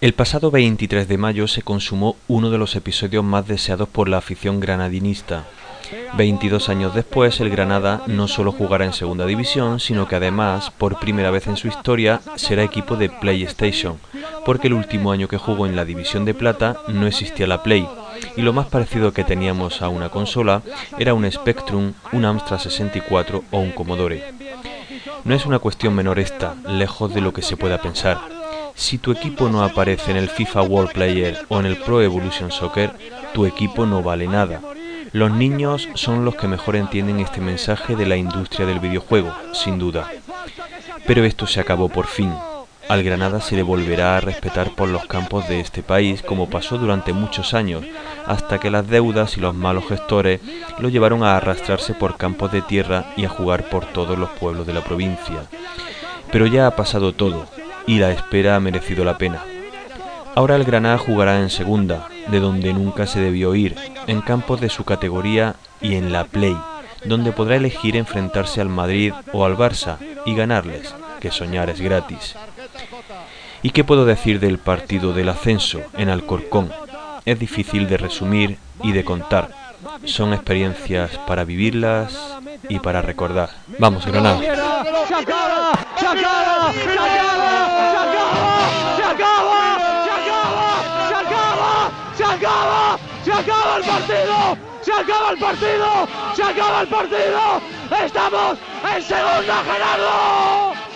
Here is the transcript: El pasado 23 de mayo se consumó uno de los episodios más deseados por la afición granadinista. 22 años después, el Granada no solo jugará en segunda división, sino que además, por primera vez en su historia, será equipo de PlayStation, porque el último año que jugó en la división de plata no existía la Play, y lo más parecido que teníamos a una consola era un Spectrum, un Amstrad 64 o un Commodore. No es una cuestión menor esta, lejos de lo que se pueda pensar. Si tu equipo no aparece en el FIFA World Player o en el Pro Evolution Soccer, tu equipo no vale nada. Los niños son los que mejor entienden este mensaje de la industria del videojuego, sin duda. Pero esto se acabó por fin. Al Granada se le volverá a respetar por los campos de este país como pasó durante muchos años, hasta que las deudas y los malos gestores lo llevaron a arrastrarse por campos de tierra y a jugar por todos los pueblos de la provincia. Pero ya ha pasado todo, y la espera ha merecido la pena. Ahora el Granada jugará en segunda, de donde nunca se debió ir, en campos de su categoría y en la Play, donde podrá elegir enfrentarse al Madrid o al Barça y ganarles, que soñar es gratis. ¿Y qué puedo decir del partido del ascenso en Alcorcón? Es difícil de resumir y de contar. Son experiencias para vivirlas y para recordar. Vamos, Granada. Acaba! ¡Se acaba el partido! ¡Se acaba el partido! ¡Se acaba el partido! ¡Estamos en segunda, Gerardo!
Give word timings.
El 0.00 0.14
pasado 0.14 0.52
23 0.52 1.08
de 1.08 1.18
mayo 1.18 1.48
se 1.48 1.62
consumó 1.62 2.14
uno 2.28 2.50
de 2.50 2.58
los 2.58 2.76
episodios 2.76 3.24
más 3.24 3.48
deseados 3.48 3.88
por 3.88 4.08
la 4.08 4.18
afición 4.18 4.60
granadinista. 4.60 5.44
22 6.16 6.68
años 6.68 6.94
después, 6.94 7.40
el 7.40 7.50
Granada 7.50 8.02
no 8.06 8.28
solo 8.28 8.52
jugará 8.52 8.84
en 8.84 8.92
segunda 8.92 9.26
división, 9.26 9.80
sino 9.80 10.06
que 10.06 10.14
además, 10.14 10.70
por 10.70 11.00
primera 11.00 11.32
vez 11.32 11.48
en 11.48 11.56
su 11.56 11.66
historia, 11.66 12.20
será 12.36 12.62
equipo 12.62 12.94
de 12.94 13.10
PlayStation, 13.10 13.98
porque 14.46 14.68
el 14.68 14.74
último 14.74 15.10
año 15.10 15.26
que 15.26 15.36
jugó 15.36 15.66
en 15.66 15.74
la 15.74 15.84
división 15.84 16.24
de 16.24 16.34
plata 16.34 16.76
no 16.86 17.08
existía 17.08 17.48
la 17.48 17.64
Play, 17.64 17.84
y 18.36 18.42
lo 18.42 18.52
más 18.52 18.66
parecido 18.66 19.12
que 19.12 19.24
teníamos 19.24 19.82
a 19.82 19.88
una 19.88 20.10
consola 20.10 20.62
era 20.96 21.12
un 21.12 21.28
Spectrum, 21.28 21.94
un 22.12 22.24
Amstrad 22.24 22.60
64 22.60 23.42
o 23.50 23.58
un 23.58 23.72
Commodore. 23.72 24.22
No 25.24 25.34
es 25.34 25.44
una 25.44 25.58
cuestión 25.58 25.92
menor 25.96 26.20
esta, 26.20 26.54
lejos 26.68 27.12
de 27.12 27.20
lo 27.20 27.32
que 27.32 27.42
se 27.42 27.56
pueda 27.56 27.82
pensar. 27.82 28.37
Si 28.78 28.96
tu 28.96 29.10
equipo 29.10 29.48
no 29.48 29.64
aparece 29.64 30.12
en 30.12 30.16
el 30.16 30.28
FIFA 30.28 30.62
World 30.62 30.92
Player 30.92 31.44
o 31.48 31.58
en 31.58 31.66
el 31.66 31.78
Pro 31.78 32.00
Evolution 32.00 32.52
Soccer, 32.52 32.92
tu 33.34 33.44
equipo 33.44 33.86
no 33.86 34.04
vale 34.04 34.28
nada. 34.28 34.60
Los 35.10 35.32
niños 35.32 35.88
son 35.94 36.24
los 36.24 36.36
que 36.36 36.46
mejor 36.46 36.76
entienden 36.76 37.18
este 37.18 37.40
mensaje 37.40 37.96
de 37.96 38.06
la 38.06 38.16
industria 38.16 38.66
del 38.66 38.78
videojuego, 38.78 39.34
sin 39.52 39.80
duda. 39.80 40.08
Pero 41.08 41.24
esto 41.24 41.48
se 41.48 41.58
acabó 41.58 41.88
por 41.88 42.06
fin. 42.06 42.32
Al 42.88 43.02
Granada 43.02 43.40
se 43.40 43.56
le 43.56 43.64
volverá 43.64 44.16
a 44.16 44.20
respetar 44.20 44.70
por 44.76 44.88
los 44.88 45.06
campos 45.06 45.48
de 45.48 45.58
este 45.58 45.82
país 45.82 46.22
como 46.22 46.48
pasó 46.48 46.78
durante 46.78 47.12
muchos 47.12 47.54
años, 47.54 47.82
hasta 48.26 48.60
que 48.60 48.70
las 48.70 48.88
deudas 48.88 49.36
y 49.36 49.40
los 49.40 49.56
malos 49.56 49.88
gestores 49.88 50.40
lo 50.78 50.88
llevaron 50.88 51.24
a 51.24 51.36
arrastrarse 51.36 51.94
por 51.94 52.16
campos 52.16 52.52
de 52.52 52.62
tierra 52.62 53.12
y 53.16 53.24
a 53.24 53.28
jugar 53.28 53.68
por 53.70 53.86
todos 53.86 54.16
los 54.16 54.30
pueblos 54.30 54.68
de 54.68 54.72
la 54.72 54.84
provincia. 54.84 55.42
Pero 56.30 56.46
ya 56.46 56.68
ha 56.68 56.76
pasado 56.76 57.12
todo, 57.12 57.44
y 57.88 57.98
la 57.98 58.12
espera 58.12 58.54
ha 58.54 58.60
merecido 58.60 59.04
la 59.04 59.18
pena. 59.18 59.42
Ahora 60.34 60.54
el 60.54 60.64
Granada 60.64 60.98
jugará 60.98 61.40
en 61.40 61.50
segunda, 61.50 62.06
de 62.28 62.38
donde 62.38 62.72
nunca 62.72 63.06
se 63.06 63.18
debió 63.18 63.54
ir, 63.54 63.74
en 64.06 64.20
campos 64.20 64.60
de 64.60 64.68
su 64.68 64.84
categoría 64.84 65.56
y 65.80 65.96
en 65.96 66.12
la 66.12 66.24
Play, 66.24 66.56
donde 67.04 67.32
podrá 67.32 67.56
elegir 67.56 67.96
enfrentarse 67.96 68.60
al 68.60 68.68
Madrid 68.68 69.12
o 69.32 69.44
al 69.44 69.56
Barça 69.56 69.96
y 70.26 70.34
ganarles, 70.34 70.94
que 71.18 71.30
soñar 71.30 71.70
es 71.70 71.80
gratis. 71.80 72.36
¿Y 73.62 73.70
qué 73.70 73.84
puedo 73.84 74.04
decir 74.04 74.38
del 74.38 74.58
partido 74.58 75.12
del 75.12 75.30
ascenso 75.30 75.80
en 75.96 76.10
Alcorcón? 76.10 76.70
Es 77.24 77.38
difícil 77.38 77.88
de 77.88 77.96
resumir 77.96 78.58
y 78.82 78.92
de 78.92 79.04
contar. 79.04 79.48
Son 80.04 80.34
experiencias 80.34 81.18
para 81.26 81.44
vivirlas 81.44 82.36
y 82.68 82.78
para 82.80 83.00
recordar. 83.02 83.50
Vamos, 83.78 84.06
Granada. 84.06 84.40
Acaba! 92.38 92.98
¡Se 93.24 93.32
acaba 93.32 93.76
el 93.78 93.84
partido! 93.84 94.58
¡Se 94.82 94.92
acaba 94.92 95.30
el 95.30 95.38
partido! 95.38 96.08
¡Se 96.34 96.42
acaba 96.42 96.80
el 96.82 96.88
partido! 96.88 97.40
¡Estamos 98.04 98.58
en 98.94 99.02
segunda, 99.02 99.64
Gerardo! 99.64 100.87